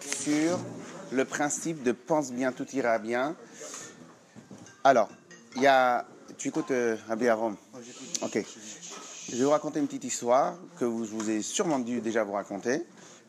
[0.00, 0.58] sur
[1.12, 3.36] le principe de pense bien, tout ira bien.
[4.82, 5.08] Alors,
[5.56, 6.04] il y a.
[6.36, 7.56] Tu écoutes euh, Rabbi Aram
[8.22, 8.44] Ok.
[9.30, 12.24] Je vais vous raconter une petite histoire que vous, je vous ai sûrement dû déjà
[12.24, 12.82] vous raconter,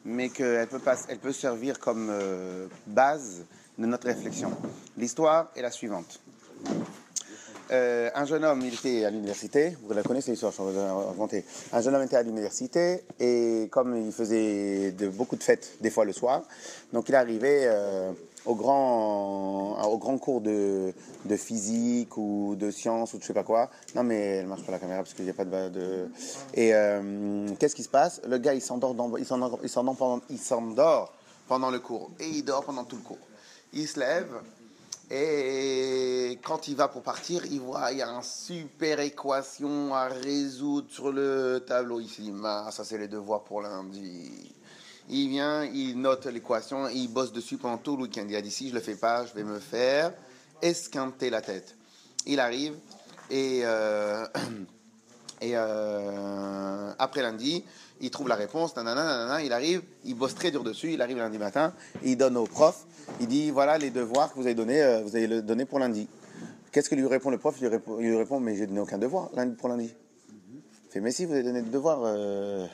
[0.05, 0.79] mais qu'elle peut,
[1.21, 3.45] peut servir comme euh, base
[3.77, 4.51] de notre réflexion.
[4.97, 6.19] L'histoire est la suivante.
[7.71, 11.45] Euh, un jeune homme, il était à l'université, vous la connaissez l'histoire, je vais raconter.
[11.71, 15.89] Un jeune homme était à l'université et comme il faisait de, beaucoup de fêtes, des
[15.89, 16.43] fois le soir,
[16.91, 18.11] donc il arrivait euh,
[18.45, 23.33] au, grand, au grand cours de, de physique ou de sciences ou de je sais
[23.33, 23.69] pas quoi.
[23.95, 26.09] Non mais elle marche pas la caméra parce qu'il n'y a pas de...
[26.53, 28.21] Et euh, qu'est-ce qui se passe?
[28.27, 31.13] Le gars il s'endort il s'endort pendant, il s'endort
[31.47, 33.17] pendant le cours et il dort pendant tout le cours.
[33.71, 34.27] Il se lève
[35.13, 40.05] et quand il va pour partir, il voit il y a une super équation à
[40.07, 41.99] résoudre sur le tableau.
[41.99, 42.21] Il se
[42.71, 44.53] ça c'est les devoirs pour lundi.
[45.09, 48.25] Il vient, il note l'équation, il bosse dessus pendant tout le week-end.
[48.29, 50.13] Il a dit, si je le fais pas, je vais me faire
[50.61, 51.75] esquinter la tête.
[52.25, 52.75] Il arrive
[53.29, 54.25] et, euh,
[55.41, 57.65] et euh, après lundi,
[57.99, 61.17] il trouve la réponse, nanana, nanana, il arrive, il bosse très dur dessus, il arrive
[61.17, 62.85] lundi matin, il donne au prof,
[63.19, 65.79] il dit voilà les devoirs que vous avez donnés, euh, vous allez le donner pour
[65.79, 66.07] lundi.
[66.71, 67.55] Qu'est-ce que lui répond le prof?
[67.57, 69.91] Il lui, répond, il lui répond mais j'ai donné aucun devoir lundi pour lundi.
[70.85, 72.67] Il fait mais si vous avez donné des devoirs euh,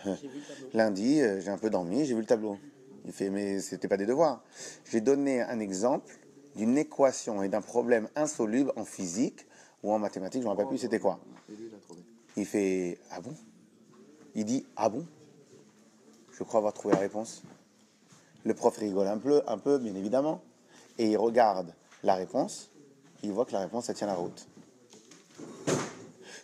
[0.74, 2.58] lundi, j'ai un peu dormi, j'ai vu le tableau.
[3.06, 4.44] Il fait mais c'était pas des devoirs.
[4.92, 6.14] J'ai donné un exemple
[6.58, 9.46] d'une équation et d'un problème insoluble en physique
[9.84, 11.20] ou en mathématiques, je ne me rappelle plus c'était quoi.
[12.38, 13.34] Il fait ah bon?
[14.36, 15.06] Il dit ah bon?
[16.32, 17.42] Je crois avoir trouvé la réponse.
[18.46, 20.42] Le prof rigole un peu, bien évidemment,
[21.00, 22.70] et il regarde la réponse.
[23.24, 24.48] Il voit que la réponse, ça tient la route.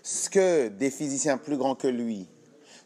[0.02, 2.28] Ce que des physiciens plus grands que lui,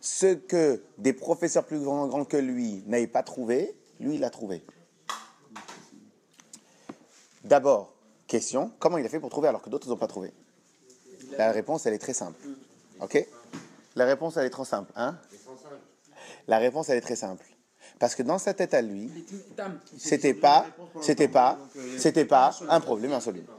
[0.01, 4.29] ce que des professeurs plus grands, grands que lui n'avaient pas trouvé, lui, il l'a
[4.29, 4.63] trouvé.
[7.45, 7.93] D'abord,
[8.27, 10.33] question, comment il a fait pour trouver alors que d'autres n'ont pas trouvé?
[11.37, 12.37] La réponse, elle est très simple.
[13.95, 14.91] La réponse, est trop simple.
[14.95, 15.17] Hein?
[16.47, 17.45] La réponse, est très simple.
[17.99, 19.11] Parce que dans sa tête à lui,
[19.97, 20.67] c'était pas,
[21.25, 21.57] pas,
[22.27, 23.49] pas un problème insoluble.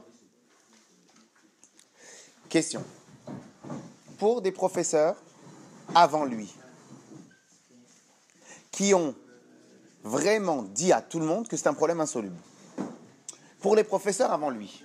[2.47, 2.83] Question.
[4.17, 5.15] Pour des professeurs
[5.93, 6.53] avant lui,
[8.71, 9.13] qui ont
[10.03, 12.37] vraiment dit à tout le monde que c'est un problème insoluble.
[13.59, 14.83] Pour les professeurs avant lui,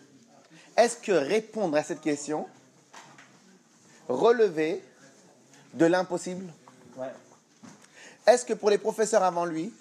[0.76, 2.46] est-ce que répondre à cette question
[4.08, 4.82] relevait
[5.74, 6.52] de l'impossible
[8.26, 9.72] Est-ce que pour les professeurs avant lui,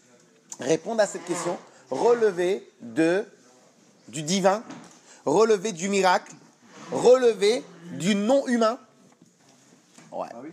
[0.60, 1.58] répondre à cette question
[1.90, 3.26] relevait de
[4.08, 4.64] du divin,
[5.26, 6.34] relevait du miracle,
[6.92, 7.64] relevait
[7.94, 8.78] du non humain?
[10.12, 10.28] Ouais.
[10.32, 10.50] Ah oui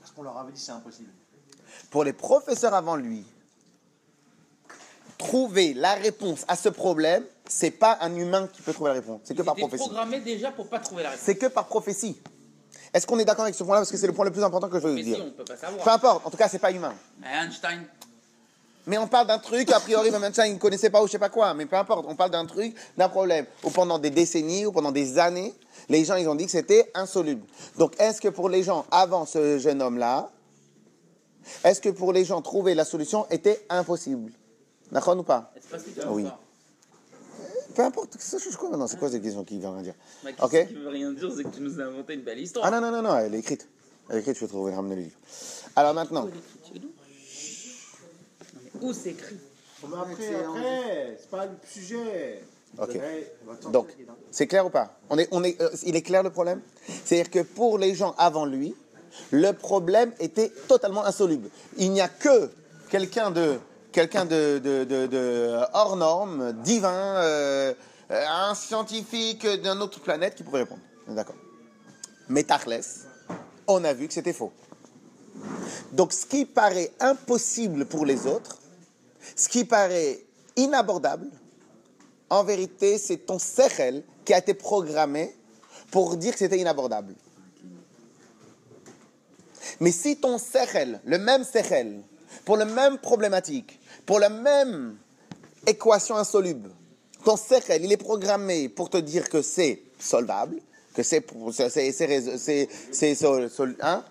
[0.00, 1.10] Parce qu'on leur avait dit c'est impossible.
[1.90, 3.24] Pour les professeurs avant lui,
[5.18, 9.20] trouver la réponse à ce problème, c'est pas un humain qui peut trouver la réponse,
[9.24, 9.84] c'est que par prophétie.
[9.84, 11.24] programmé déjà pour pas trouver la réponse.
[11.24, 12.20] C'est que par prophétie.
[12.94, 13.80] Est-ce qu'on est d'accord avec ce point-là?
[13.80, 15.24] Parce que c'est le point le plus important que je veux Mais si, dire.
[15.26, 16.94] on peut pas Peu importe, en tout cas, c'est pas humain.
[17.20, 17.84] Mais Einstein,
[18.86, 21.12] Mais on parle d'un truc, a priori, même ça, il ne connaissait pas ou je
[21.12, 21.52] sais pas quoi.
[21.54, 23.44] Mais peu importe, on parle d'un truc, d'un problème.
[23.64, 25.52] Ou pendant des décennies, ou pendant des années,
[25.88, 27.44] les gens, ils ont dit que c'était insoluble.
[27.76, 30.30] Donc, est-ce que pour les gens, avant ce jeune homme-là,
[31.64, 34.32] est-ce que pour les gens, trouver la solution était impossible?
[34.90, 35.52] D'accord ou pas?
[36.08, 36.26] Oui.
[37.76, 39.94] Peu importe, ça change quoi maintenant C'est quoi cette question qui veut rien dire
[40.24, 40.50] Ma Ok.
[40.50, 42.64] question qui veut rien dire, c'est que tu nous as inventé une belle histoire.
[42.64, 43.68] Ah non, non, non, non, elle est écrite.
[44.08, 45.16] Elle est écrite, je vais trouver le ramener le livre.
[45.76, 46.26] Alors maintenant,
[48.80, 49.36] Où c'est écrit?
[49.84, 52.42] Après, après, c'est pas le sujet.
[52.78, 52.94] Ok.
[52.94, 53.88] Ouais, on va te sortir Donc,
[54.30, 54.98] c'est clair ou pas?
[55.10, 56.62] On est, on est, euh, Il est clair le problème?
[57.04, 58.74] C'est-à-dire que pour les gens avant lui,
[59.32, 61.50] le problème était totalement insoluble.
[61.76, 62.50] Il n'y a que
[62.88, 63.58] quelqu'un de,
[63.96, 67.72] quelqu'un de, hors norme, divin, euh,
[68.10, 70.82] un scientifique d'une autre planète qui pouvait répondre.
[71.08, 71.34] D'accord.
[72.28, 72.82] Mais Tachles,
[73.66, 74.52] on a vu que c'était faux.
[75.92, 78.58] Donc ce qui paraît impossible pour les autres,
[79.34, 80.20] ce qui paraît
[80.56, 81.28] inabordable,
[82.28, 85.34] en vérité, c'est ton sechel qui a été programmé
[85.90, 87.14] pour dire que c'était inabordable.
[89.80, 92.02] Mais si ton sechel, le même sechel,
[92.44, 94.96] pour la même problématique, pour la même
[95.66, 96.70] équation insoluble,
[97.24, 100.56] ton sechel, il est programmé pour te dire que c'est solvable,
[100.94, 101.26] que c'est
[103.82, 104.04] hein?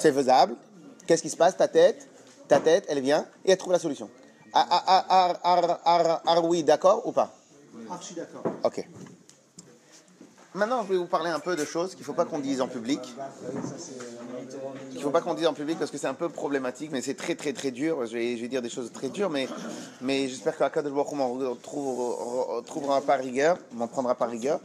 [0.00, 0.56] faisable.
[1.06, 1.56] Qu'est-ce qui se passe?
[1.56, 2.08] Ta tête,
[2.48, 4.08] ta tête, elle vient et elle trouve la solution.
[4.52, 7.34] Ah, ah, ah, ah, ah, ah, ah, oui, d'accord ou pas?
[7.90, 8.42] Archi d'accord.
[8.64, 8.88] Ok.
[10.56, 12.60] Maintenant, je vais vous parler un peu de choses qu'il ne faut pas qu'on dise
[12.60, 13.00] en public.
[14.90, 17.02] Il ne faut pas qu'on dise en public parce que c'est un peu problématique, mais
[17.02, 18.06] c'est très très très dur.
[18.06, 19.48] Je vais, je vais dire des choses très dures, mais,
[20.00, 21.54] mais j'espère qu'Akadosh Baruch Hu m'en
[22.62, 24.60] trouvera pas rigueur, m'en prendra pas rigueur,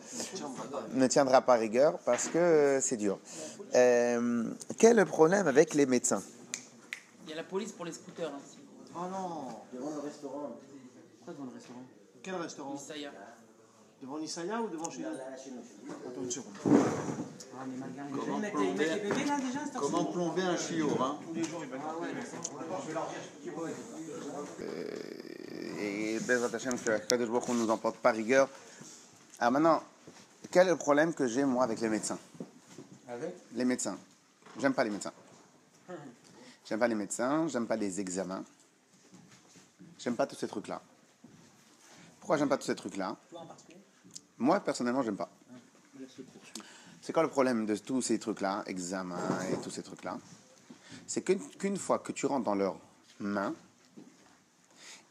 [0.93, 3.19] ne tiendra pas rigueur parce que c'est dur.
[3.75, 4.43] Euh,
[4.77, 6.21] quel est le problème avec les médecins?
[7.25, 8.27] Il y a la police pour les scooters.
[8.29, 8.57] Hein, si-
[8.93, 10.51] Oh non Devant le restaurant.
[11.19, 11.79] Pourquoi devant le restaurant?
[12.23, 12.75] Quel restaurant?
[12.75, 13.11] Isaya.
[14.01, 15.07] Devant Nisaya ou devant chez nous
[16.07, 16.53] Attends une seconde.
[16.65, 17.65] Ah.
[19.79, 21.19] Comment plomber un chiot hein
[25.79, 28.49] et Bezrat Hashem, que Akadosh Baruch nous emporte pas rigueur.
[29.39, 29.83] Alors maintenant,
[30.51, 32.19] quel est le problème que j'ai moi avec les médecins
[33.07, 33.97] Avec Les médecins.
[34.59, 35.13] J'aime pas les médecins.
[36.65, 38.43] J'aime pas les médecins, j'aime pas les examens.
[39.97, 40.81] J'aime pas tous ces trucs-là.
[42.19, 43.15] Pourquoi j'aime pas tous ces trucs-là?
[43.29, 43.80] Toi en particulier?
[44.41, 45.29] Moi, personnellement, j'aime pas.
[46.99, 49.19] C'est quoi le problème de tous ces trucs-là, examens
[49.51, 50.17] et tous ces trucs-là?
[51.05, 52.79] C'est qu'une fois que tu rentres dans leurs
[53.19, 53.53] mains,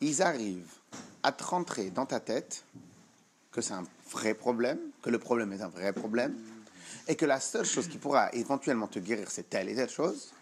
[0.00, 0.74] ils arrivent
[1.22, 2.64] à te rentrer dans ta tête
[3.52, 6.36] que c'est un vrai problème, que le problème est un vrai problème,
[7.06, 10.32] et que la seule chose qui pourra éventuellement te guérir, c'est telle et telle chose,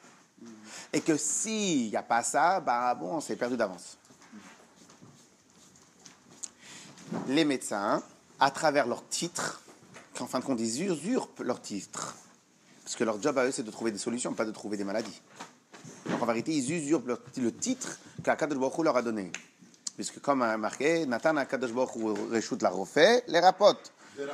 [0.94, 3.98] et que s'il n'y a pas ça, bah bon, c'est perdu d'avance.
[7.26, 8.02] Les médecins,
[8.40, 9.62] à travers leur titre,
[10.16, 12.16] qu'en fin de compte, ils usurpent leur titre.
[12.84, 14.84] Parce que leur job à eux, c'est de trouver des solutions, pas de trouver des
[14.84, 15.20] maladies.
[16.20, 19.30] En vérité, ils usurpent le titre qu'Akadosh Baruch leur a donné.
[19.94, 23.92] Puisque comme a marqué, Nathan Akadosh Baruch Hu la refait, les rapote.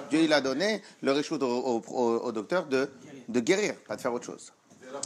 [0.09, 2.91] Dieu, il a donné le au- au- au docteur de,
[3.29, 4.53] de guérir, pas de faire autre chose.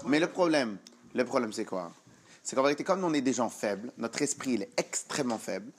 [0.07, 0.77] Mais le problème,
[1.15, 1.91] le problème c'est quoi?
[2.45, 5.73] C'est qu'en vérité, comme on est des gens faibles, notre esprit il est extrêmement faible.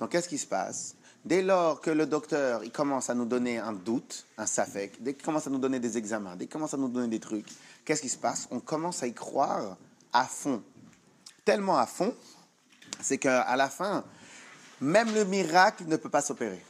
[0.00, 0.94] Donc qu'est-ce qui se passe?
[1.24, 5.14] Dès lors que le docteur il commence à nous donner un doute, un safek, dès
[5.14, 7.46] qu'il commence à nous donner des examens, dès qu'il commence à nous donner des trucs,
[7.84, 8.48] qu'est-ce qui se passe?
[8.50, 9.76] On commence à y croire
[10.12, 10.62] à fond.
[11.44, 12.14] Tellement à fond,
[13.00, 14.04] c'est qu'à la fin,
[14.80, 16.64] même le miracle ne peut pas s'opérer.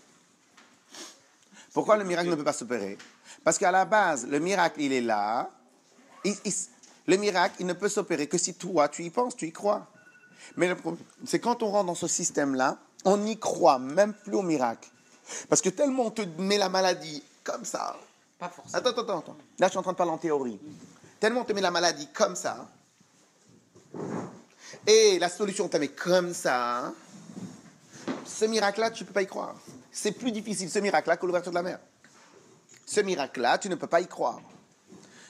[1.72, 2.98] Pourquoi le miracle ne peut pas s'opérer?
[3.44, 5.50] Parce qu'à la base, le miracle, il est là.
[6.24, 6.36] Il-
[7.06, 9.88] le miracle, il ne peut s'opérer que si toi, tu y penses, tu y crois.
[10.56, 14.34] Mais le problème, c'est quand on rentre dans ce système-là, on n'y croit même plus
[14.34, 14.90] au miracle.
[15.48, 17.96] Parce que tellement on te met la maladie comme ça.
[18.38, 18.78] Pas forcément.
[18.78, 19.36] Attends, attends, attends.
[19.58, 20.58] Là, je suis en train de parler en théorie.
[21.20, 22.68] Tellement on te met la maladie comme ça.
[24.86, 26.92] Et la solution, on te met comme ça.
[28.24, 29.54] Ce miracle-là, tu ne peux pas y croire.
[29.90, 31.78] C'est plus difficile, ce miracle-là, que l'ouverture de la mer.
[32.86, 34.40] Ce miracle-là, tu ne peux pas y croire.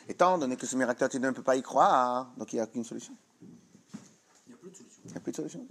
[0.08, 2.66] Étant donné que ce miracle-là, tu ne peux pas y croire, donc il n'y a
[2.66, 3.14] qu'une solution.
[4.46, 5.00] Il n'y a plus de solution.
[5.04, 5.66] Il n'y a plus de solution.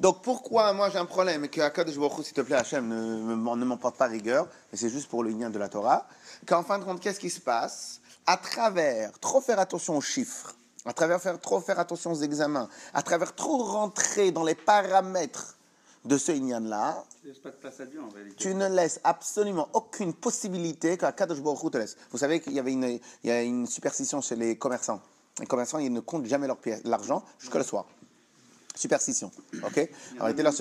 [0.00, 3.34] Donc pourquoi moi j'ai un problème et que Akadosh Baruch s'il te plaît, Hachem, ne,
[3.34, 6.06] ne m'emporte pas rigueur, mais c'est juste pour le lien de la Torah,
[6.46, 10.54] qu'en fin de compte, qu'est-ce qui se passe À travers trop faire attention aux chiffres,
[10.86, 15.58] à travers faire, trop faire attention aux examens, à travers trop rentrer dans les paramètres
[16.06, 18.36] de ce Inyan-là, Tu laisses pas de place à Dieu en réalité.
[18.36, 21.98] tu ne laisses absolument aucune possibilité qu'Akadosh Baruch Hu te laisse.
[22.10, 25.02] Vous savez qu'il y avait une, il y a une superstition chez les commerçants.
[25.38, 27.84] Les commerçants, ils ne comptent jamais leur l'argent jusqu'à le soir.
[28.74, 29.30] Superstition,
[29.64, 29.90] ok?
[30.18, 30.52] À la l'année.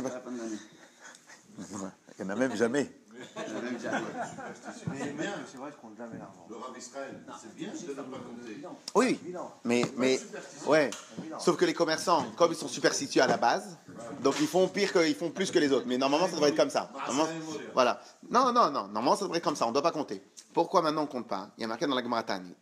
[2.20, 2.92] Il n'y en a même jamais.
[3.38, 6.46] Mais c'est vrai qu'on ne jamais l'argent.
[6.50, 8.62] Le Rav Israël, c'est bien de ne pas compter.
[8.96, 9.20] Oui,
[9.64, 10.20] mais, mais,
[10.68, 10.90] ouais.
[11.40, 13.78] Sauf que les commerçants, comme ils sont superstitieux à la base,
[14.22, 15.86] donc ils font pire que, ils font plus que les autres.
[15.88, 16.92] Mais normalement, ça devrait être comme ça.
[16.94, 17.30] Normalement-
[17.74, 18.02] voilà.
[18.30, 18.84] Non, non, non.
[18.88, 19.66] Normalement, ça devrait être comme ça.
[19.66, 20.22] On ne doit pas compter.
[20.54, 21.50] Pourquoi maintenant on ne compte pas?
[21.58, 22.56] Il y a marqué dans la Gemara Tanit.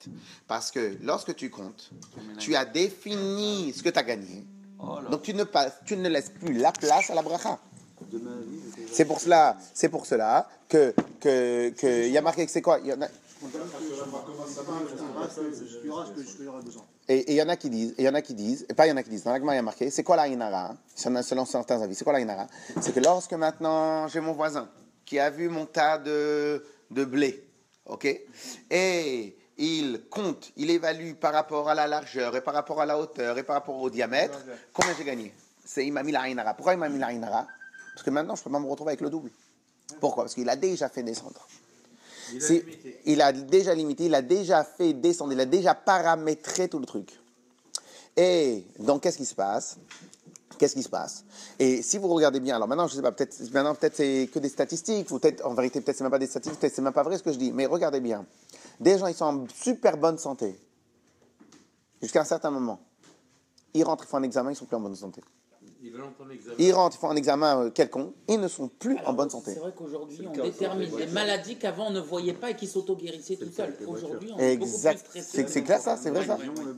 [0.48, 1.92] Parce que lorsque tu comptes,
[2.40, 4.46] tu as défini ce que tu as gagné.
[5.10, 7.60] Donc tu ne, passes, tu ne laisses plus la place à la bracha.
[8.92, 12.62] C'est pour cela, c'est pour cela que que que il y a marqué que c'est
[12.62, 12.80] quoi?
[12.80, 13.08] Il y en a-.
[17.08, 18.86] Et il y en a qui disent, il y en a qui disent, et pas
[18.86, 20.28] il y en a qui disent, dans l'agma il y a marqué, c'est quoi la
[20.28, 20.76] inara?
[20.96, 22.48] Selon certains avis, c'est quoi la inara?
[22.82, 24.68] C'est que lorsque maintenant j'ai mon voisin
[25.06, 27.48] qui a vu mon tas de, de blé,
[27.86, 28.06] ok?
[28.70, 32.98] Et il compte, il évalue par rapport à la largeur, et par rapport à la
[33.00, 34.40] hauteur, et par rapport au diamètre,
[34.74, 35.34] combien j'ai gagné
[35.66, 36.54] C'est il m'a mis la inara.
[36.54, 37.48] Pourquoi il m'a mis la inara
[37.94, 39.32] Parce que maintenant je peux pas me retrouver avec le double.
[40.00, 40.24] Pourquoi?
[40.26, 41.48] Parce qu'il a déjà fait descendre.
[42.40, 42.66] C'est-
[43.06, 46.86] il a déjà limité, il a déjà fait descendre, il a déjà paramétré tout le
[46.86, 47.18] truc.
[48.18, 49.78] Et donc, qu'est-ce qui se passe?
[50.58, 51.24] Qu'est-ce qui se passe?
[51.60, 54.40] Et si vous regardez bien, alors maintenant, je sais pas, peut-être maintenant peut-être c'est que
[54.40, 56.94] des statistiques, ou peut-être en vérité peut-être c'est même pas des statistiques, peut-être c'est même
[56.94, 57.52] pas vrai ce que je dis.
[57.52, 58.26] Mais regardez bien,
[58.80, 60.56] des gens ils sont en super bonne santé
[62.02, 62.80] jusqu'à un certain moment.
[63.74, 65.22] Ils rentrent, ils font un examen, ils sont plus en bonne santé.
[65.84, 66.56] Ils veulent entendre l'examen.
[66.58, 69.30] Ils rentrent, ils font un examen euh, quelconque, ils ne sont plus Alors, en bonne
[69.30, 69.54] santé.
[69.54, 73.36] C'est vrai qu'aujourd'hui, on détermine des maladies qu'avant on ne voyait pas et qui s'auto-guérissaient
[73.38, 73.76] tout seuls.
[73.86, 75.00] Aujourd'hui, on est beaucoup plus Exact.
[75.06, 75.46] stressé.
[75.48, 76.74] C'est clair ça, c'est vrai ça Ouais, ouais, ouais.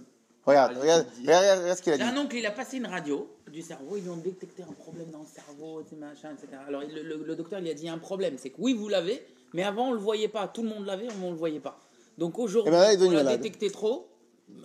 [0.46, 2.10] Regarde, regarde, regarde, regarde ce qu'il a J'ai dit.
[2.10, 5.12] un oncle, il a passé une radio du cerveau, ils lui ont détecté un problème
[5.12, 5.96] dans le cerveau, etc.
[6.00, 6.48] machin, etc.
[6.68, 8.56] Alors le, le- le docteur il a dit il y a un problème, c'est que
[8.60, 11.38] oui vous l'avez, mais avant on le voyait pas, tout le monde l'avait, on le
[11.38, 11.79] voyait pas.
[12.19, 13.41] Donc aujourd'hui, Et ben devenu on l'a malade.
[13.41, 14.07] détecté trop.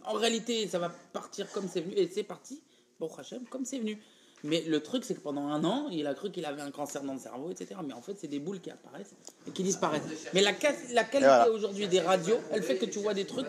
[0.04, 2.62] En réalité, ça va partir comme c'est venu, et c'est parti,
[2.98, 4.02] bon Hachem, comme c'est venu.
[4.44, 7.02] Mais le truc, c'est que pendant un an, il a cru qu'il avait un cancer
[7.02, 7.80] dans le cerveau, etc.
[7.86, 9.14] Mais en fait, c'est des boules qui apparaissent
[9.48, 10.02] et qui disparaissent.
[10.34, 10.84] Mais la, qualité
[11.20, 11.50] voilà.
[11.50, 13.46] aujourd'hui des radios, elle fait que tu vois des trucs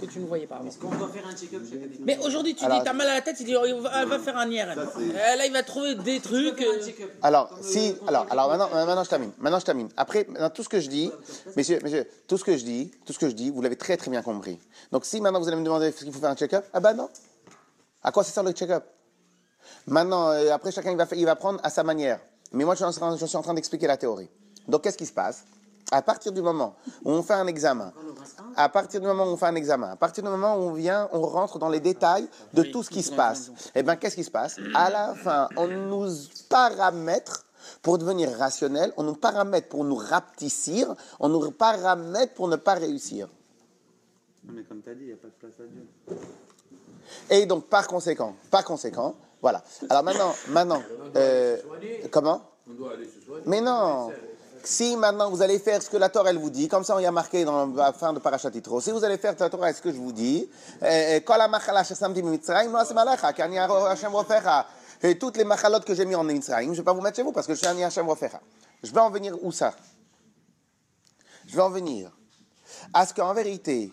[0.00, 0.68] que tu ne voyais pas avant.
[0.68, 3.08] Est-ce qu'on doit faire un check-up chaque année Mais aujourd'hui, tu Alors- dis, t'as mal
[3.08, 4.78] à la tête, il dit, oh, il va, elle va faire un IRM.
[4.78, 6.60] Euh, là, il va trouver des trucs.
[6.62, 6.80] Euh.
[7.22, 9.32] Alors, si, le- alors, alors maintenant, maintenant je termine.
[9.38, 9.88] Maintenant je termine.
[9.96, 11.10] Après, maintenant, tout ce que je dis,
[11.56, 13.96] messieurs, messieurs, tout ce que je dis, tout ce que je dis, vous l'avez très
[13.96, 14.60] très bien compris.
[14.92, 16.94] Donc si maintenant vous allez me demander est-ce qu'il faut faire un check-up, ah ben
[16.94, 17.08] non.
[18.02, 18.84] À quoi ça sert le check-up?
[19.86, 22.20] Maintenant, euh, après chacun il va, il va prendre à sa manière.
[22.52, 24.30] Mais moi je suis en train, je suis en train d'expliquer la théorie.
[24.68, 25.44] Donc qu'est-ce qui se passe?
[25.92, 27.92] À partir du moment où on fait un examen,
[28.56, 30.72] à partir du moment où on fait un examen, à partir du moment où on
[30.72, 33.50] vient, on rentre dans les détails de tout ce qui se passe.
[33.74, 34.56] Eh bien, qu'est-ce qui se passe?
[34.74, 36.08] À la fin, on nous
[36.48, 37.44] paramètre
[37.82, 42.74] pour devenir rationnel, on nous paramètre pour nous rapetissir, on nous paramètre pour ne pas
[42.74, 43.28] réussir.
[44.44, 45.86] Non, mais comme tu as dit, il n'y a pas de place à Dieu.
[47.30, 49.62] Et donc, par conséquent, par conséquent, voilà.
[49.90, 50.82] Alors maintenant, maintenant,
[51.16, 51.56] euh,
[52.10, 52.42] comment?
[53.46, 54.10] Mais non.
[54.64, 56.98] Si maintenant vous allez faire ce que la Torah elle vous dit, comme ça on
[56.98, 59.70] y a marqué dans la fin de Parashat Yitro, si vous allez faire la Torah
[59.74, 60.48] ce que je vous dis,
[60.82, 61.20] euh.
[65.02, 67.16] Et toutes les machalotes que j'ai mis en Mitzrayim, je ne vais pas vous mettre
[67.16, 68.40] chez vous parce que je suis ani Hashem rofecha.
[68.82, 69.74] Je vais en venir où ça?
[71.46, 72.10] Je vais en venir
[72.94, 73.92] à ce qu'en vérité,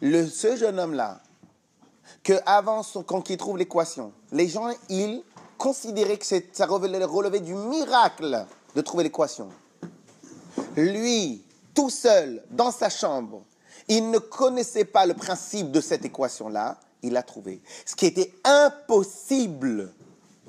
[0.00, 1.20] le, ce jeune homme-là,
[2.22, 5.22] que avant son- quand il trouve l'équation, les gens, ils
[5.58, 9.48] considéraient que ça relevait du miracle de trouver l'équation.
[10.76, 11.42] Lui,
[11.74, 13.42] tout seul, dans sa chambre,
[13.88, 17.60] il ne connaissait pas le principe de cette équation-là, il l'a trouvé.
[17.84, 19.92] Ce qui était impossible,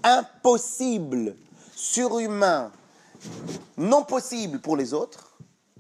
[0.04, 1.36] impossible,
[1.76, 2.72] surhumain,
[3.78, 5.36] non possible pour les autres,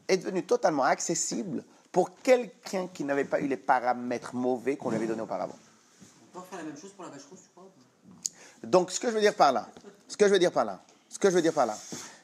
[0.07, 4.97] est devenu totalement accessible pour quelqu'un qui n'avait pas eu les paramètres mauvais qu'on lui
[4.97, 5.55] avait donnés auparavant.
[6.33, 7.69] On peut faire la même chose pour la vache rousse, tu crois
[8.63, 9.69] Donc, ce que je veux dire par là,
[10.07, 11.77] ce que je veux dire par là, ce que je veux dire par là,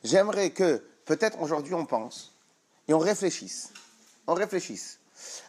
[0.04, 2.34] j'aimerais que peut-être aujourd'hui on pense
[2.88, 3.72] et on réfléchisse,
[4.26, 5.00] on réfléchisse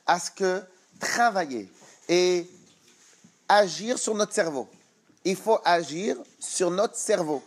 [0.07, 0.63] à ce que
[0.99, 1.71] travailler
[2.09, 2.51] et
[3.49, 4.69] agir sur notre cerveau.
[5.25, 7.43] Il faut agir sur notre cerveau.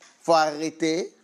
[0.00, 1.14] Il faut arrêter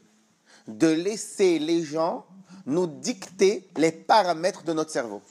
[0.66, 2.26] de laisser les gens
[2.66, 5.22] nous dicter les paramètres de notre cerveau.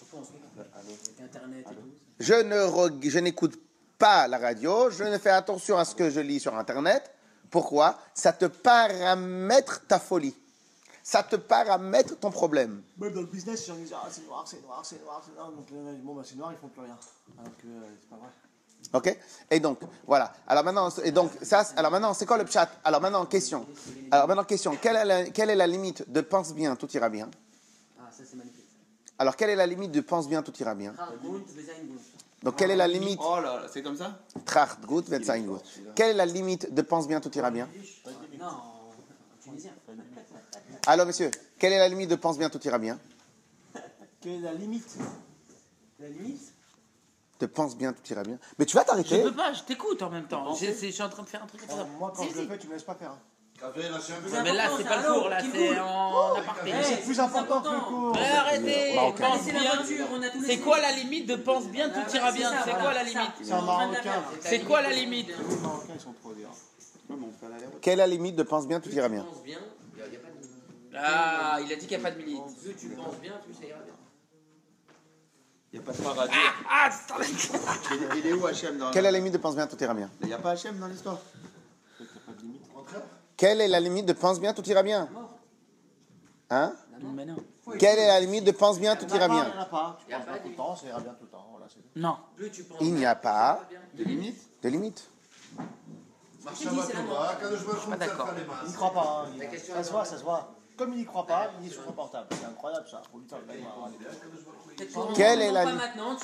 [1.20, 1.65] Internet.
[2.22, 3.60] Je ne reg- je n'écoute
[3.98, 7.12] pas la radio, je ne fais attention à ce que je lis sur Internet.
[7.50, 7.98] Pourquoi?
[8.13, 10.36] Ça te paramètre ta folie.
[11.04, 12.84] Ça te paramètre ton problème.
[13.00, 15.34] Même dans le business, les gens disent Ah, c'est noir, c'est noir, c'est noir, c'est
[15.36, 15.51] noir.
[15.51, 16.98] Donc, euh, bon, bah, c'est noir, ils font plus rien.
[17.40, 18.30] Alors que euh, c'est pas vrai.
[18.94, 19.18] Ok?
[19.50, 20.32] Et donc, voilà.
[20.48, 22.70] Alors maintenant, et donc, ça, alors maintenant, c'est quoi le chat?
[22.84, 23.66] Alors maintenant, question.
[24.12, 24.75] Alors maintenant, question.
[24.80, 27.30] Quelle est, la, quelle est la limite de pense bien, tout ira bien
[28.00, 28.58] Ah, ça c'est magnifique.
[29.22, 31.10] Alors, quelle est la limite de pense bien, tout ira bien Ah.
[32.42, 35.42] Donc, quelle est la limite Oh là là, c'est comme ça Tracht, gut, wird sein
[35.42, 35.60] gut.
[35.94, 37.70] Quelle est la limite de pense bien, tout ira bien
[38.40, 38.48] Non,
[39.44, 39.74] tunisien.
[40.88, 42.98] Alors, monsieur, quelle est la limite de pense bien, tout ira bien
[44.22, 44.98] Quelle est la limite?
[46.00, 46.54] La limite?
[47.40, 48.40] De pense bien, tout ira bien.
[48.58, 50.56] Mais tu vas Je t'arrêter peux pas, je t'écoute en même temps.
[50.56, 51.84] Je, suis en train de faire un truc comme ça.
[51.84, 53.16] Euh, Moi, quand Si, je le fais, tu me laisses pas faire.
[54.44, 56.74] Mais là, c'est pas le cours, là, c'est en aparté.
[56.80, 58.13] Eh, C'est plus important que le cours.
[58.15, 59.27] Mais arrêtez, Marocain.
[59.30, 59.72] pense bien.
[60.46, 63.32] C'est quoi la limite de pense bien, tout Ah, ira bien C'est quoi la limite
[63.44, 64.24] C'est un Marocain.
[64.41, 66.50] C'est quoi la limite Les Marocains, ils sont trop durs.
[67.10, 67.80] Ouais, mais on fait l'aller-retour.
[67.82, 69.60] Quelle est la limite de pense bien, tout ira bien penses bien,
[69.96, 70.98] il n'y a, y a pas de.
[70.98, 72.41] Ah, il a dit qu'il n'y a pas de limite.
[72.63, 73.94] Plus tu penses bien, plus ça ira bien.
[75.74, 76.34] Il n'y a pas de paradis.
[76.70, 76.89] Ah,
[77.22, 79.94] est- Il est où Hachem dans Quelle est la limite de pense bien, tout ira
[79.94, 81.20] bien Il n'y a pas Hachem dans l'histoire.
[83.41, 85.10] Quelle est la limite de pense bien, tout ira bien?
[86.51, 86.75] Hein?
[87.15, 87.38] Mais non.
[87.79, 89.98] Quelle est la limite de pense bien, tout ira Il n'y en bien a pas.
[90.05, 91.29] Tu Y a penses pas pas de tout le temps, ça ira bien tout le
[91.31, 91.48] temps.
[91.50, 91.88] Voilà, c'est tout.
[91.95, 92.17] Non.
[92.81, 93.63] Il n'y a pas
[93.95, 95.10] de limite.
[97.98, 98.27] D'accord.
[98.27, 99.25] fait les Il n'y croit pas.
[99.25, 99.48] hein.
[99.57, 100.53] Ça se voit, ça se voit.
[100.77, 102.27] Comme il n'y croit pas, il est sur son portable.
[102.39, 103.01] C'est incroyable ça.
[105.16, 105.66] Quelle est la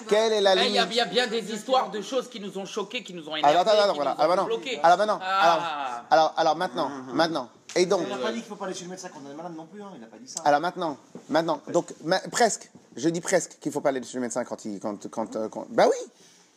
[0.07, 3.03] Quelle est la il y a bien, des histoires de choses qui nous ont choqués,
[3.03, 3.93] qui nous ont énervés, Alors, attends, voilà.
[3.93, 4.79] nous ont Alors, maintenant, bloqués.
[4.83, 6.03] alors maintenant, alors, Ah.
[6.09, 7.49] alors, alors maintenant, maintenant.
[7.75, 9.19] Et donc, Il n'a pas dit qu'il ne faut pas aller chez le médecin quand
[9.27, 9.81] on est malade non plus.
[9.81, 9.91] hein.
[9.95, 10.41] Il n'a pas dit ça.
[10.45, 10.97] alors maintenant,
[11.29, 14.65] maintenant, donc, ma- presque, je dis presque qu'il faut pas aller chez le médecin quand
[14.65, 16.11] il, quand, quand, euh, quand- bah oui,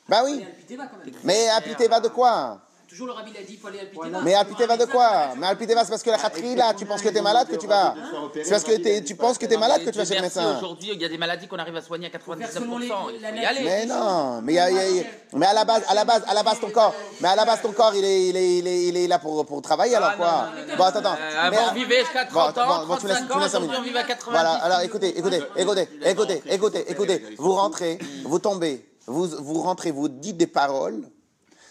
[0.08, 0.34] bah oui.
[0.42, 1.14] Allez, Piteva, quand même.
[1.24, 2.60] Mais appliquez va de quoi?
[2.90, 4.20] Toujours le rabbi l'a dit, il faut aller à Piteva.
[4.22, 7.08] Mais Alpiteva de quoi Mais Alpiteva, c'est parce que la khatri, là, tu penses que
[7.08, 7.94] t'es malade que tu vas.
[8.34, 10.56] C'est parce que t'es- tu penses que t'es malade que tu vas chez le médecin.
[10.56, 12.60] Aujourd'hui, il y a des maladies qu'on arrive à soigner à 99%.
[12.60, 13.48] selon les- Il faut la y nature.
[13.48, 13.64] aller.
[13.64, 17.28] Mais non, mais, à la base, à la base, à la base, ton corps, mais
[17.28, 19.46] à la base, ton corps, il est, il est, il est, il est là pour,
[19.46, 21.16] pour travailler, alors Ah, quoi Bon, attends, attends.
[21.30, 23.38] Mais- avant, on vivait jusqu'à 30 Bon, ans, bon, bon, tu me laisses- 35 tu
[23.38, 24.30] me ans, aujourd'hui, on vit à 90.
[24.32, 29.92] Voilà, alors écoutez, écoutez, écoutez, écoutez, écoutez, écoutez, vous rentrez, vous tombez, vous, vous rentrez,
[29.92, 31.02] vous dites des paroles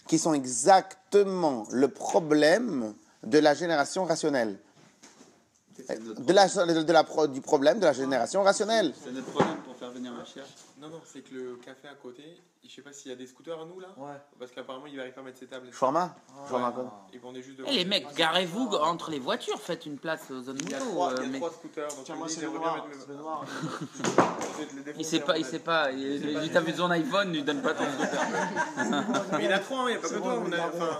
[0.09, 4.57] qui sont exactement le problème de la génération rationnelle.
[5.87, 8.93] De la, de la, pro- du problème de la génération rationnelle.
[9.01, 10.45] C'est notre problème pour faire venir ma chère.
[10.79, 12.23] Non, non, c'est que le café à côté,
[12.63, 14.13] je sais pas s'il y a des scooters à nous là Ouais.
[14.39, 15.67] Parce qu'apparemment il n'arrive pas à mettre ses tables.
[15.73, 16.15] Shawarma
[16.47, 20.31] Shawarma quoi Ils vendaient juste Eh les mecs, garez-vous entre les voitures, faites une place
[20.31, 20.91] aux zones Il y a moto.
[20.91, 21.87] trois, euh, il y a mais- trois scooters.
[21.89, 22.87] Donc Tiens, moi, c'est le noir.
[22.97, 23.45] C'est le noir.
[24.97, 25.91] Il sait pas, il sait pas.
[25.91, 28.21] Il, il t'a vu son iPhone, il donne pas ton scooter.
[29.33, 30.43] Mais il y en a trois, hein, il n'y a pas que toi.
[30.45, 30.97] on a- enfin,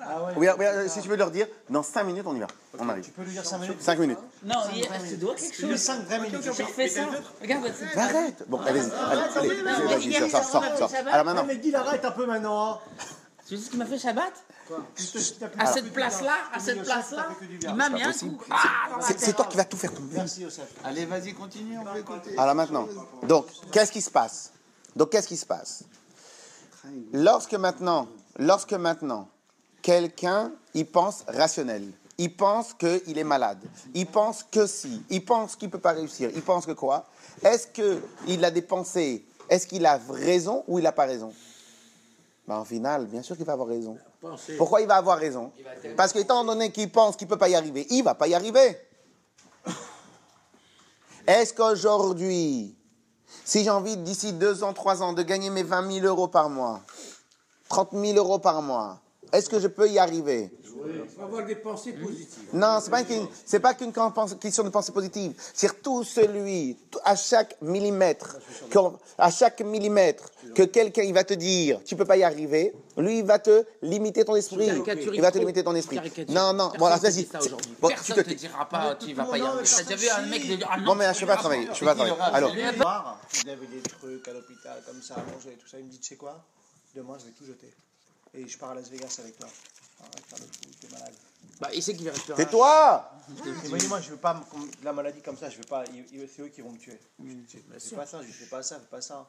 [0.00, 0.32] Ah ouais.
[0.36, 2.46] Oui, oui, euh, si tu veux leur dire, dans 5 minutes, on y va.
[2.78, 3.04] On arrive.
[3.04, 4.18] Tu peux lui dire 5 minutes 5 minutes.
[4.44, 6.42] Non, il c'est doit quelque lui 5 vraies minutes.
[6.42, 7.02] Je refais ça.
[7.40, 10.16] Regarde, c'est- Arrête Bon, allez-y, allez, allez, vas-y.
[10.16, 12.72] Alors Ah, maintenant, mais arrête un peu maintenant.
[12.74, 12.78] hein.
[13.46, 14.32] tu sais ce qu'il m'a fait Shabbat
[15.58, 17.28] À cette place-là, à cette place-là,
[17.62, 18.38] il m'a mis un coup.
[18.50, 20.18] Ah, c'est c'est toi qui vas tout faire tomber.
[20.84, 22.36] Allez, vas-y, continue, on va écouter.
[22.38, 22.88] Alors maintenant,
[23.22, 24.52] donc, qu'est-ce qui se passe?
[24.96, 25.84] Donc, qu'est-ce qui se passe?
[27.12, 29.28] Lorsque maintenant, lorsque maintenant,
[29.82, 33.58] quelqu'un, il pense rationnel, il pense qu'il est malade,
[33.94, 37.06] il pense que si, il pense qu'il ne peut pas réussir, il pense que quoi?
[37.42, 41.32] Est-ce qu'il a des pensées, est-ce qu'il a raison ou il n'a pas raison?
[42.46, 43.96] Ben, En final, bien sûr qu'il va avoir raison.
[44.56, 45.52] Pourquoi il va avoir raison?
[45.96, 48.28] Parce qu'étant donné qu'il pense qu'il ne peut pas y arriver, il ne va pas
[48.28, 48.78] y arriver.
[51.26, 52.74] Est-ce qu'aujourd'hui,
[53.44, 56.48] si j'ai envie d'ici deux ans, trois ans de gagner mes 20 000 euros par
[56.48, 56.80] mois,
[57.68, 59.00] 30 000 euros par mois,
[59.34, 60.50] est-ce que je peux y arriver?
[61.20, 62.48] Avoir des pensées positives.
[62.52, 63.92] Non, c'est pas qu'une, c'est pas qu'une
[64.38, 65.32] question de pensée positive.
[65.54, 68.36] C'est tout celui, tout- à chaque millimètre,
[69.16, 73.18] à chaque millimètre que quelqu'un il va te dire, tu peux pas y arriver, lui
[73.20, 74.68] il va te limiter ton esprit.
[75.14, 75.98] Il va te limiter ton esprit.
[76.28, 77.26] Non, non, Personne voilà, vas-y.
[77.80, 79.64] Bon, Personne tu te te- dira pas, tu vas tout pas y arriver.
[79.76, 81.94] T'as déjà vu un mec de Bon, mais je suis pas travailler, je suis pas
[81.94, 82.16] travailler.
[82.20, 85.78] Alors, il avait des trucs à l'hôpital comme ça, à manger et tout ça.
[85.78, 86.44] Il me dit, tu sais quoi?
[86.94, 87.72] Demain, je vais tout jeter.
[88.34, 89.48] Et je pars à Las Vegas avec toi.
[90.00, 91.14] Arrête, faire le fou, t'es malade.
[91.60, 92.34] Bah, il sait qu'il va rester.
[92.34, 93.10] tais-toi
[93.64, 95.84] Il m'a dit, moi, je veux pas, comme la maladie comme ça, je veux pas,
[95.92, 96.98] il- il- c'est eux qui vont me tuer.
[97.20, 97.46] Je dis,
[97.78, 99.28] Fais pas ça, je lui fais pas ça, fais pas ça.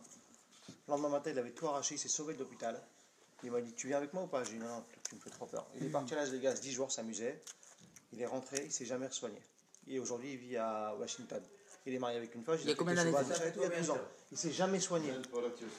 [0.88, 2.82] Le lendemain matin, il avait tout arraché, il s'est sauvé de l'hôpital.
[3.44, 4.44] Il m'a dit, tu viens avec moi ou pas?
[4.44, 5.68] J'ai dit, non, non, tu me fais trop peur.
[5.76, 7.44] Il est parti à Las Vegas 10 jours, s'amusait.
[8.12, 9.40] Il est rentré, il s'est jamais soigné.
[9.88, 11.42] Et aujourd'hui, il vit à Washington.
[11.88, 12.58] Il est marié avec une femme.
[12.64, 13.12] Il y a combien d'années,
[13.56, 13.98] Il y a 12 ans.
[14.32, 15.14] Il s'est jamais soigné.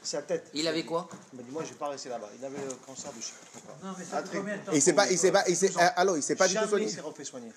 [0.04, 0.48] Sa tête.
[0.54, 2.28] Il avait quoi Il m'a dit, moi, je vais pas rester là-bas.
[2.38, 3.88] Il avait le cancer de je sais pas trop quoi.
[3.90, 5.56] Non, mais ça fait combien de temps Et il s'est pas, il s'est pas, il
[5.56, 6.86] s'est, euh, allô, il s'est pas du tout Jamais soigné.
[6.86, 7.52] il s'est refait soigner.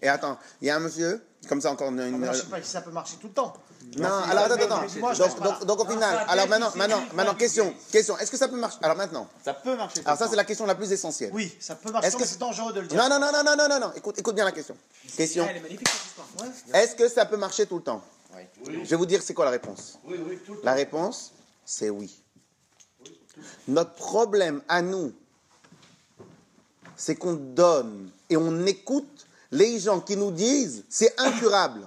[0.00, 2.00] Et attends, il y a un monsieur, comme ça encore une.
[2.00, 3.52] Ah, une- là, je sais pas si ça peut marcher tout le temps.
[3.98, 4.86] Non, alors attends, attends.
[4.86, 5.12] Dis-moi,
[5.66, 8.16] Donc, au final, alors maintenant, maintenant, maintenant, question, question.
[8.16, 10.00] Est-ce que ça peut marcher Alors maintenant, Ça peut marcher.
[10.06, 11.30] alors ça c'est la question la plus essentielle.
[11.34, 12.96] Oui, ça peut marcher, Est-ce que c'est dangereux de le dire.
[12.96, 13.92] Non, non, non, non, non, non, non, non.
[13.94, 14.76] Écoute, écoute bien la question.
[15.14, 15.46] Question.
[15.48, 15.88] Elle est magnifique.
[16.72, 18.02] Est-ce que ça peut marcher tout le temps
[18.64, 19.98] Je vais vous dire c'est quoi la réponse?
[20.62, 21.32] La réponse,
[21.64, 22.22] c'est oui.
[23.68, 25.12] Notre problème à nous,
[26.96, 31.86] c'est qu'on donne et on écoute les gens qui nous disent c'est incurable.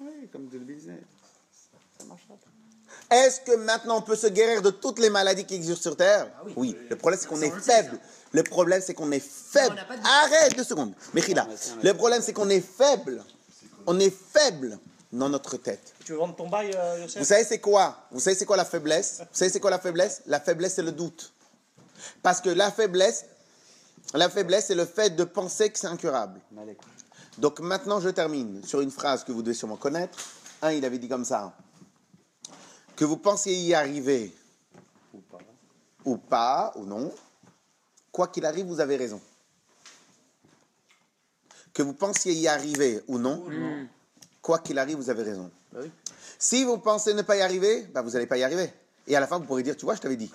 [0.00, 1.00] Oui, comme de le business.
[3.10, 6.28] Est-ce que maintenant on peut se guérir de toutes les maladies qui existent sur Terre?
[6.56, 6.76] Oui.
[6.90, 7.98] Le problème c'est qu'on est faible.
[8.32, 9.76] Le problème c'est qu'on est faible.
[10.04, 10.92] Arrête deux secondes.
[11.14, 11.46] Mechila.
[11.82, 13.22] Le problème c'est qu'on est faible.
[13.86, 14.78] On est faible
[15.10, 15.94] dans notre tête.
[16.04, 17.96] Tu veux vendre ton bail, euh, Vous savez c'est quoi?
[18.10, 19.20] Vous savez c'est quoi la faiblesse?
[19.20, 20.22] Vous savez c'est quoi la faiblesse?
[20.26, 21.32] La faiblesse c'est le doute.
[22.22, 23.24] Parce que la faiblesse,
[24.12, 26.40] la faiblesse c'est le fait de penser que c'est incurable.
[27.38, 30.18] Donc maintenant je termine sur une phrase que vous devez sûrement connaître.
[30.60, 31.54] Un, il avait dit comme ça.
[32.98, 34.34] Que vous pensiez y arriver
[35.14, 35.38] Ou pas.
[36.04, 37.14] ou pas, ou non,
[38.10, 39.20] quoi qu'il arrive, vous avez raison.
[41.72, 43.44] Que vous pensiez y arriver ou non,
[44.42, 45.48] quoi qu'il arrive, vous avez raison.
[46.40, 48.72] Si vous pensez ne pas y arriver, bah, vous n'allez pas y arriver.
[49.06, 50.32] Et à la fin, vous pourrez dire, tu vois, je t'avais dit.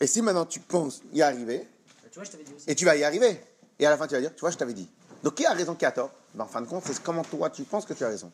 [0.00, 1.68] Et si maintenant tu penses y arriver,
[2.10, 2.68] Tu vois, je t'avais dit aussi.
[2.68, 3.40] et tu vas y arriver,
[3.78, 4.90] et à la fin, tu vas dire, tu vois, je t'avais dit.
[5.22, 6.10] Donc, qui a raison, qui a tort?
[6.34, 8.32] Ben, En fin de compte, c'est comment toi, tu penses que tu as raison.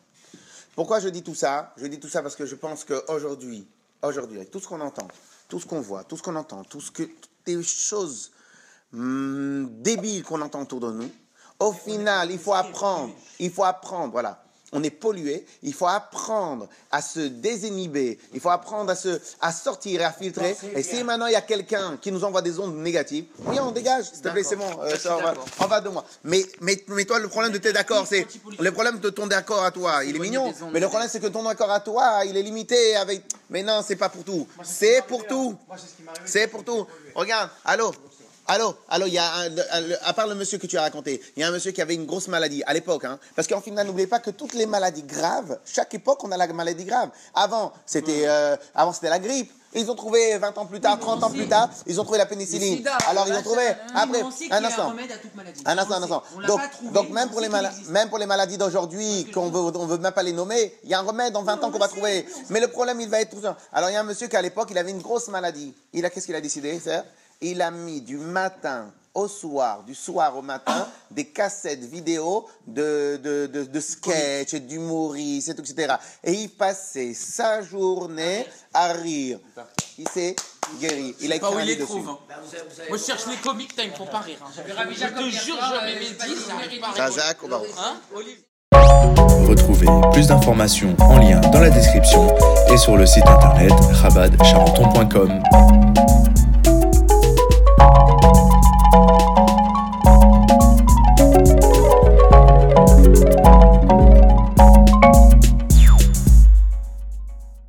[0.75, 1.73] Pourquoi je dis tout ça?
[1.77, 3.67] Je dis tout ça parce que je pense qu'aujourd'hui,
[4.01, 5.07] aujourd'hui, avec tout ce qu'on entend,
[5.47, 8.31] tout ce qu'on voit, tout ce qu'on entend, tout ce que, toutes les choses
[8.93, 11.09] hum, débiles qu'on entend autour de nous,
[11.59, 14.44] au final, il faut apprendre, il faut apprendre, voilà.
[14.75, 15.45] On est pollué.
[15.63, 18.19] Il faut apprendre à se désinhiber.
[18.33, 20.55] Il faut apprendre à, se, à sortir et à filtrer.
[20.75, 23.71] Et si maintenant il y a quelqu'un qui nous envoie des ondes négatives, oui, on
[23.71, 24.69] dégage, s'il te plaît, c'est bon.
[24.83, 25.45] euh, ça, on, va, d'accord.
[25.61, 26.05] on va de moi.
[26.23, 28.27] Mais, mais, mais toi, le problème de tes d'accord, c'est.
[28.59, 30.53] Le problème de ton d'accord à toi, il est mignon.
[30.73, 33.23] Mais le problème, c'est que ton accord à toi, il est limité avec.
[33.49, 34.47] Mais non, c'est pas pour tout.
[34.63, 35.55] C'est pour tout.
[35.69, 36.25] M'est arrivé.
[36.25, 36.85] C'est pour tout.
[37.15, 37.93] Regarde, allô
[38.47, 39.49] Allô, allô, il y a un,
[40.03, 41.95] à part le monsieur que tu as raconté, il y a un monsieur qui avait
[41.95, 45.01] une grosse maladie à l'époque, hein, parce qu'en final, n'oubliez pas que toutes les maladies
[45.01, 47.09] graves, chaque époque, on a la maladie grave.
[47.33, 49.51] Avant, c'était, euh, avant, c'était la grippe.
[49.73, 52.27] Ils ont trouvé 20 ans plus tard, 30 ans plus tard, ils ont trouvé la
[52.27, 52.77] pénicilline.
[52.77, 53.63] Sida, Alors ils ont trouvé.
[53.93, 54.89] Après, un instant.
[54.89, 55.61] remède à toute maladie.
[55.65, 56.23] Un instant, un instant.
[56.47, 56.61] Donc,
[56.93, 57.49] donc même, pour les
[57.89, 60.93] même pour les maladies d'aujourd'hui, qu'on veut, on veut même pas les nommer, il y
[60.93, 62.25] a un remède dans 20 ans qu'on va trouver.
[62.51, 63.57] Mais le problème, il va être tout ça.
[63.73, 65.73] Alors, il y a un monsieur qui, à l'époque, il avait une grosse maladie.
[65.91, 67.03] Il a, qu'est-ce qu'il a décidé faire
[67.47, 73.19] Il a mis du matin au soir, du soir au matin, des cassettes vidéo de,
[73.23, 75.93] de, de, de sketch, d'humoristes, etc.
[76.23, 79.39] Et il passait sa journée à rire.
[79.99, 80.35] Il s'est
[80.81, 81.15] guéri.
[81.21, 82.01] Il a Pas écrit où un il les livre dessus.
[82.03, 82.09] trouve.
[82.09, 82.35] hein.
[82.89, 84.39] Moi, je cherche les comiques, putain, ils me font pas rire.
[84.43, 84.49] hein.
[84.55, 87.11] Je te jure, je mets mes c'est pas 10, du j'arrive pas à rigoler.
[87.15, 87.65] Jean-Jacques au barreau.
[87.77, 88.45] Hein Olivier
[89.47, 92.27] Retrouvez plus d'informations en lien dans la description
[92.73, 95.43] et sur le site internet rabadcharenton.com.